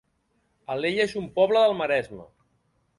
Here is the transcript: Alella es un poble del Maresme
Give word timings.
Alella 0.77 1.03
es 1.07 1.15
un 1.21 1.29
poble 1.37 1.63
del 1.67 1.77
Maresme 1.85 2.29